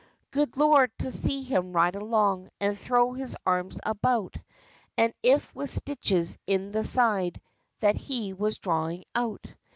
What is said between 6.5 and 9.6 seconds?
the side, That he was drawing out!